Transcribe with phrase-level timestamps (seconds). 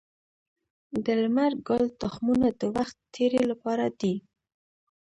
[1.03, 4.15] د لمر ګل تخمونه د وخت تیري لپاره دي.